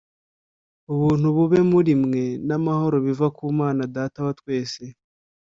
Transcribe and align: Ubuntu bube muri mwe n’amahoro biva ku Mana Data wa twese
Ubuntu 0.93 1.27
bube 1.35 1.59
muri 1.71 1.93
mwe 2.03 2.23
n’amahoro 2.47 2.95
biva 3.05 3.27
ku 3.37 3.43
Mana 3.59 3.81
Data 3.95 4.19
wa 4.25 4.33
twese 4.39 4.83